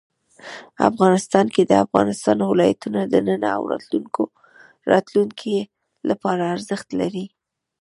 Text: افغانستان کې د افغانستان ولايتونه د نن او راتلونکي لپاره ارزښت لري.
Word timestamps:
افغانستان 0.89 1.45
کې 1.53 1.63
د 1.65 1.73
افغانستان 1.85 2.37
ولايتونه 2.51 2.99
د 3.13 3.15
نن 3.27 3.43
او 3.55 3.61
راتلونکي 4.91 5.57
لپاره 6.09 6.43
ارزښت 6.55 6.87
لري. 6.99 7.25